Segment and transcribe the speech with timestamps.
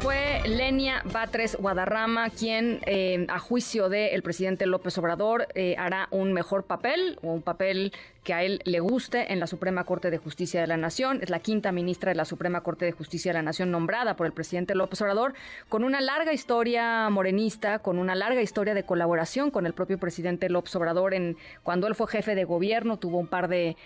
[0.00, 6.32] Fue Lenia Batres Guadarrama quien, eh, a juicio del presidente López Obrador, eh, hará un
[6.32, 10.18] mejor papel, o un papel que a él le guste en la Suprema Corte de
[10.18, 11.18] Justicia de la Nación.
[11.20, 14.26] Es la quinta ministra de la Suprema Corte de Justicia de la Nación nombrada por
[14.26, 15.34] el presidente López Obrador,
[15.68, 20.48] con una larga historia morenista, con una larga historia de colaboración con el propio presidente
[20.48, 21.12] López Obrador.
[21.12, 23.76] En, cuando él fue jefe de gobierno, tuvo un par de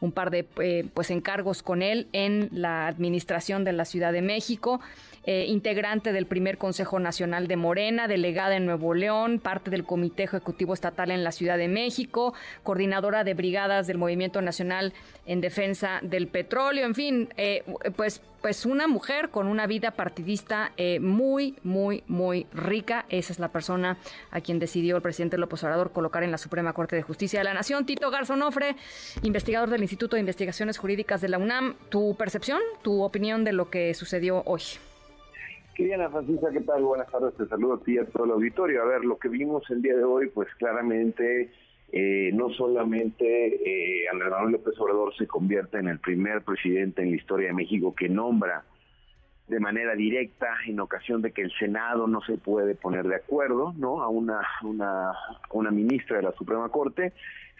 [0.00, 4.22] un par de eh, pues encargos con él en la administración de la Ciudad de
[4.22, 4.80] México.
[5.60, 10.72] Integrante del primer Consejo Nacional de Morena, delegada en Nuevo León, parte del Comité Ejecutivo
[10.72, 14.94] Estatal en la Ciudad de México, coordinadora de brigadas del Movimiento Nacional
[15.26, 17.62] en Defensa del Petróleo, en fin, eh,
[17.94, 23.04] pues pues una mujer con una vida partidista eh, muy, muy, muy rica.
[23.10, 23.98] Esa es la persona
[24.30, 27.44] a quien decidió el presidente López Obrador colocar en la Suprema Corte de Justicia de
[27.44, 27.84] la Nación.
[27.84, 28.76] Tito Garzonofre,
[29.22, 31.76] investigador del Instituto de Investigaciones Jurídicas de la UNAM.
[31.90, 34.62] ¿Tu percepción, tu opinión de lo que sucedió hoy?
[36.10, 36.82] Francisca, ¿qué tal?
[36.82, 38.82] Buenas tardes, te saludo a ti y a todo el auditorio.
[38.82, 41.50] A ver, lo que vimos el día de hoy, pues claramente
[41.90, 47.12] eh, no solamente eh, Andrés Manuel López Obrador se convierte en el primer presidente en
[47.12, 48.64] la historia de México que nombra
[49.50, 53.74] de manera directa en ocasión de que el Senado no se puede poner de acuerdo,
[53.76, 54.00] ¿no?
[54.00, 55.12] A una una
[55.50, 57.12] una ministra de la Suprema Corte,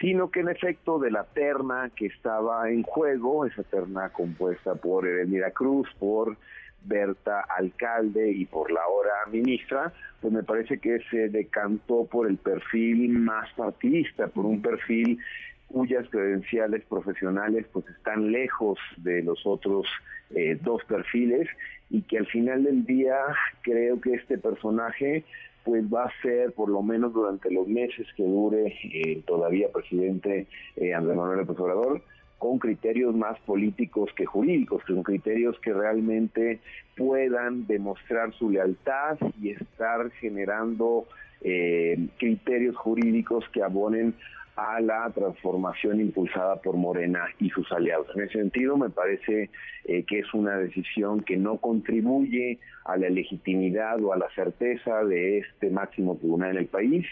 [0.00, 5.06] sino que en efecto de la terna que estaba en juego, esa terna compuesta por
[5.06, 6.36] Edelmira Cruz, por
[6.82, 12.36] Berta Alcalde y por la hora ministra, pues me parece que se decantó por el
[12.36, 15.20] perfil más partidista, por un perfil
[15.68, 19.86] cuyas credenciales profesionales pues están lejos de los otros
[20.34, 21.48] eh, dos perfiles
[21.90, 23.16] y que al final del día
[23.62, 25.24] creo que este personaje
[25.64, 30.46] pues va a ser por lo menos durante los meses que dure eh, todavía presidente
[30.76, 32.02] eh, Andrés Manuel López Obrador
[32.38, 36.60] con criterios más políticos que jurídicos, con criterios que realmente
[36.96, 41.06] puedan demostrar su lealtad y estar generando
[41.40, 44.14] eh, criterios jurídicos que abonen
[44.56, 48.08] a la transformación impulsada por Morena y sus aliados.
[48.14, 49.50] En ese sentido, me parece
[49.84, 55.04] eh, que es una decisión que no contribuye a la legitimidad o a la certeza
[55.04, 57.06] de este máximo tribunal en el país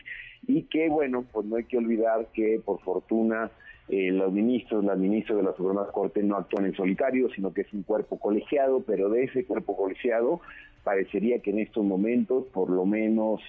[0.47, 3.51] y que, bueno, pues no hay que olvidar que por fortuna
[3.89, 7.63] eh, los ministros, las ministras de la Suprema Corte no actúan en solitario, sino que
[7.63, 10.41] es un cuerpo colegiado, pero de ese cuerpo colegiado
[10.83, 13.41] parecería que en estos momentos, por lo menos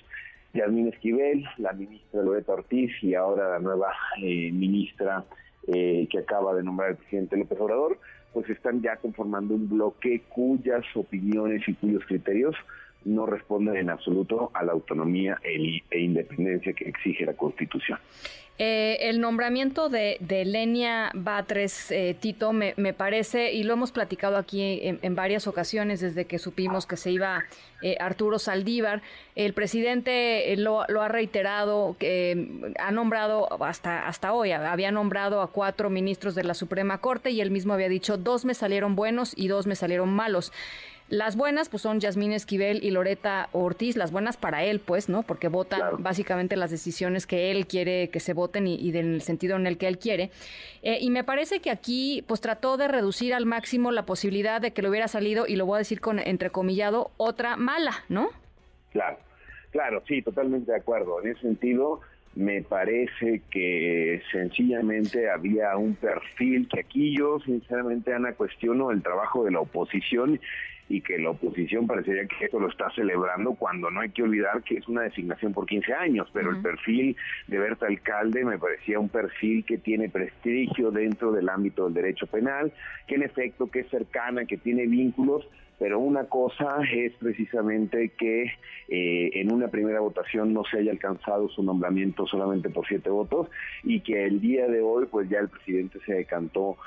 [0.55, 5.25] Yasmín Esquivel, la ministra Loreta Ortiz y ahora la nueva eh, ministra
[5.67, 7.99] eh, que acaba de nombrar el presidente López Obrador,
[8.33, 12.55] pues están ya conformando un bloque cuyas opiniones y cuyos criterios
[13.05, 17.99] no responden en absoluto a la autonomía e, independencia que exige la Constitución.
[18.57, 24.37] Eh, el nombramiento de, de Lenia Batres, eh, Tito, me, parece, y lo hemos platicado
[24.37, 27.43] aquí en, varias ocasiones desde que supimos que se iba
[27.81, 29.01] eh, Arturo Saldívar,
[29.35, 35.51] el presidente lo, lo, ha reiterado, que ha nombrado hasta, hasta hoy, había nombrado a
[35.51, 39.33] cuatro ministros de la Suprema Corte y él mismo había dicho, dos me salieron buenos
[39.35, 40.53] y dos me salieron malos.
[41.09, 45.21] Las buenas, pues son Yasmín Esquivel y Loreta Ortiz, las buenas para él, pues, ¿no?
[45.21, 49.67] Porque votan básicamente las decisiones que él quiere que se voten y, del sentido en
[49.67, 50.31] el que él quiere.
[50.81, 54.71] Eh, y me parece que aquí, pues trató de reducir al máximo la posibilidad de
[54.71, 58.29] que le hubiera salido, y lo voy a decir con entrecomillado, otra mala, ¿no?
[58.91, 59.17] Claro,
[59.69, 61.21] claro, sí, totalmente de acuerdo.
[61.21, 62.01] En ese sentido,
[62.33, 69.45] me parece que sencillamente había un perfil que aquí yo sinceramente Ana cuestiono el trabajo
[69.45, 70.39] de la oposición
[70.87, 74.61] y que la oposición parecería que esto lo está celebrando cuando no hay que olvidar
[74.63, 77.15] que es una designación por 15 años, pero el perfil
[77.47, 82.27] de Berta Alcalde me parecía un perfil que tiene prestigio dentro del ámbito del derecho
[82.27, 82.71] penal,
[83.07, 85.47] que en efecto que es cercana, que tiene vínculos,
[85.77, 88.43] pero una cosa es precisamente que
[88.87, 93.49] eh, en una primera votación no se haya alcanzado su nombramiento solamente por siete votos
[93.83, 96.77] y que el día de hoy pues ya el presidente se decantó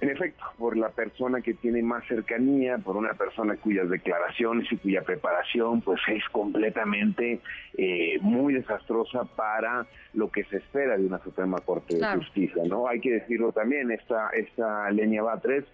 [0.00, 4.76] en efecto, por la persona que tiene más cercanía, por una persona cuyas declaraciones y
[4.76, 7.40] cuya preparación pues es completamente
[7.76, 12.86] eh, muy desastrosa para lo que se espera de una Suprema Corte de Justicia, ¿no?
[12.86, 15.64] Hay que decirlo también, esta, esta Lenia Batres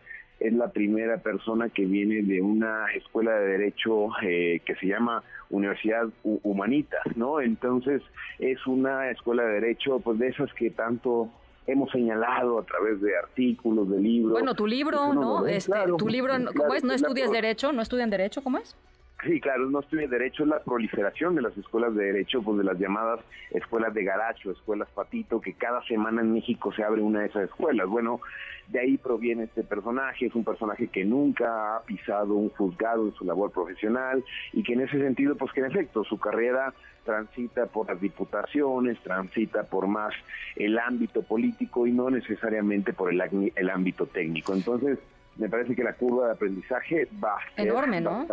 [0.41, 5.23] es la primera persona que viene de una escuela de derecho eh, que se llama
[5.51, 7.41] Universidad Humanitas, ¿no?
[7.41, 8.03] Entonces
[8.39, 11.31] es una escuela de derecho pues de esas que tanto
[11.67, 14.33] hemos señalado a través de artículos, de libros.
[14.33, 15.47] Bueno, tu libro, ¿no?
[15.47, 16.85] Este, tu libro, ¿cómo es?
[16.85, 17.73] ¿No estudias derecho?
[17.73, 18.43] ¿No estudian derecho?
[18.43, 18.77] ¿Cómo es?
[19.25, 22.65] Sí, claro, no estudia derecho, es la proliferación de las escuelas de derecho, pues de
[22.65, 27.21] las llamadas escuelas de garacho, escuelas patito, que cada semana en México se abre una
[27.21, 27.89] de esas escuelas.
[27.89, 28.21] Bueno,
[28.69, 33.15] de ahí proviene este personaje, es un personaje que nunca ha pisado un juzgado en
[33.15, 34.23] su labor profesional
[34.53, 36.75] y que en ese sentido, pues que en efecto su carrera
[37.05, 40.13] transita por las diputaciones, transita por más
[40.57, 44.55] el ámbito político y no necesariamente por el, el ámbito técnico.
[44.55, 44.99] Entonces,
[45.37, 48.27] me parece que la curva de aprendizaje va a ser enorme, ¿no?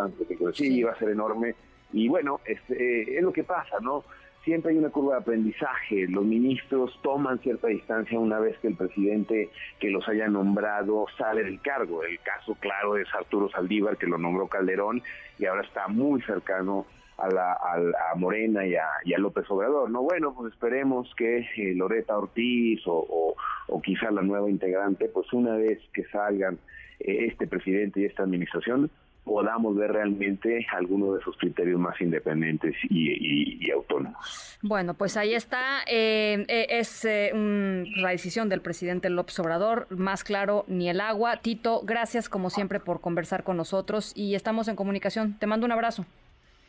[0.52, 1.54] sí, va a ser enorme.
[1.92, 4.04] Y bueno, es, eh, es lo que pasa, ¿no?
[4.44, 6.08] Siempre hay una curva de aprendizaje.
[6.08, 11.44] Los ministros toman cierta distancia una vez que el presidente que los haya nombrado sale
[11.44, 12.02] del cargo.
[12.02, 15.02] El caso claro es Arturo Saldívar, que lo nombró Calderón
[15.38, 16.86] y ahora está muy cercano
[17.22, 19.90] a, la, a, Morena y a, y a, López Obrador.
[19.90, 23.36] No, bueno, pues esperemos que eh, Loreta Ortiz o,
[23.82, 26.58] quizá la nueva integrante, pues una vez que salgan
[27.00, 28.90] eh, este presidente y esta administración
[29.24, 34.58] podamos ver realmente algunos de sus criterios más independientes y, autónomos.
[34.62, 35.82] Bueno, pues ahí está.
[35.86, 39.86] Eh, eh, es la decisión del presidente López Obrador.
[39.90, 41.36] Más claro, ni el agua.
[41.36, 45.38] Tito, gracias como siempre por conversar con nosotros y estamos en comunicación.
[45.38, 46.04] Te mando un abrazo.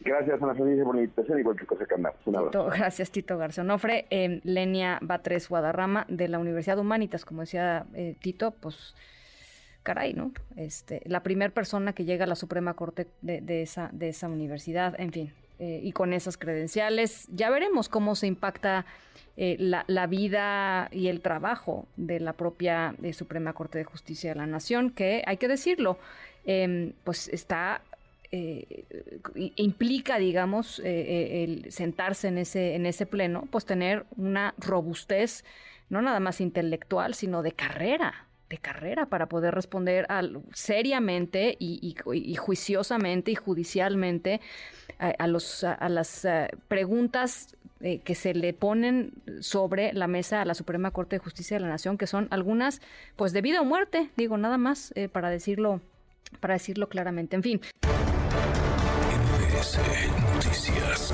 [0.03, 2.19] Gracias, Ana Felicia, por la invitación y cualquier cosa que andamos.
[2.25, 2.65] Un abrazo.
[2.65, 4.05] gracias, Tito Garcionofre.
[4.43, 7.85] Lenia Batres Guadarrama de la Universidad Humanitas, como decía
[8.19, 8.95] Tito, pues
[9.83, 10.31] caray, ¿no?
[10.55, 14.99] Este, la primera persona que llega a la Suprema Corte de, esa, de esa universidad,
[14.99, 17.27] en fin, eh, y con esas credenciales.
[17.31, 18.85] Ya veremos cómo se impacta
[19.37, 24.37] eh, la, vida y el trabajo de la propia eh, Suprema Corte de Justicia de
[24.37, 25.97] la Nación, que hay que decirlo,
[26.45, 27.81] em, pues está
[29.55, 35.43] implica, digamos, el sentarse en ese, en ese pleno, pues tener una robustez,
[35.89, 41.95] no nada más intelectual, sino de carrera, de carrera para poder responder al, seriamente y,
[42.37, 44.41] juiciosamente y judicialmente
[44.99, 50.91] a, las eh, preguntas eh, que se le ponen sobre la mesa a la Suprema
[50.91, 52.79] Corte de Justicia de la Nación, que son algunas,
[53.15, 55.81] pues de vida o muerte, digo nada más eh, para decirlo,
[56.39, 57.35] para decirlo claramente.
[57.35, 57.61] En fin.
[59.63, 61.13] Noticias.